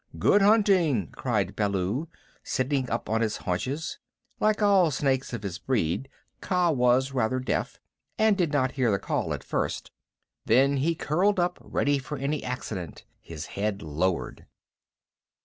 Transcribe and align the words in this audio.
"Good 0.17 0.41
hunting!" 0.41 1.09
cried 1.11 1.55
Baloo, 1.55 2.07
sitting 2.43 2.89
up 2.89 3.07
on 3.07 3.21
his 3.21 3.37
haunches. 3.37 3.99
Like 4.39 4.59
all 4.63 4.89
snakes 4.89 5.31
of 5.31 5.43
his 5.43 5.59
breed 5.59 6.09
Kaa 6.41 6.71
was 6.71 7.11
rather 7.11 7.39
deaf, 7.39 7.77
and 8.17 8.35
did 8.35 8.51
not 8.51 8.71
hear 8.71 8.89
the 8.89 8.97
call 8.97 9.31
at 9.31 9.43
first. 9.43 9.91
Then 10.43 10.77
he 10.77 10.95
curled 10.95 11.39
up 11.39 11.59
ready 11.61 11.99
for 11.99 12.17
any 12.17 12.43
accident, 12.43 13.05
his 13.19 13.45
head 13.53 13.83
lowered. 13.83 14.47